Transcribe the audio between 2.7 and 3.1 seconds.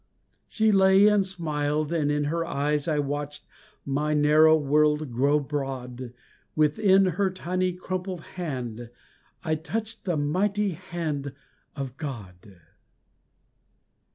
I